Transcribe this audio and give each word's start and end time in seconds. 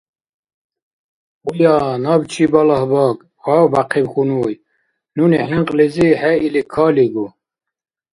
—Гьуя-я! 1.45 1.73
Набчи 2.03 2.43
балагь 2.51 2.87
бакӀ!— 2.91 3.21
вявбяхъиб 3.45 4.07
хьунуй.— 4.11 4.53
Нуни 5.15 5.39
хӀенкьлизи 5.47 6.07
хӀеили 6.19 6.61
калигу! 6.73 7.25